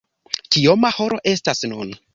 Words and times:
Kioma 0.55 0.93
horo 0.97 1.21
estas 1.35 1.65
nun? 1.73 1.99